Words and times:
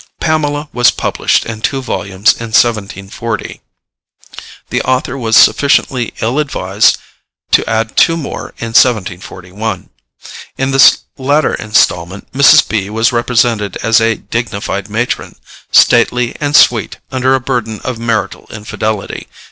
Pamela 0.19 0.67
was 0.73 0.89
published 0.89 1.45
in 1.45 1.61
two 1.61 1.79
volumes 1.79 2.31
in 2.33 2.47
1740. 2.47 3.61
The 4.71 4.81
author 4.81 5.15
was 5.15 5.37
sufficiently 5.37 6.11
ill 6.21 6.39
advised 6.39 6.97
to 7.51 7.69
add 7.69 7.95
two 7.95 8.17
more 8.17 8.47
in 8.57 8.69
1741. 8.73 9.91
In 10.57 10.71
this 10.71 10.97
latter 11.19 11.53
instalment 11.53 12.31
Mrs. 12.31 12.67
B. 12.67 12.89
was 12.89 13.11
represented 13.11 13.77
as 13.83 14.01
a 14.01 14.15
dignified 14.15 14.89
matron, 14.89 15.35
stately 15.71 16.35
and 16.39 16.55
sweet 16.55 16.97
under 17.11 17.35
a 17.35 17.39
burden 17.39 17.79
of 17.83 17.99
marital 17.99 18.47
infidelity. 18.49 19.27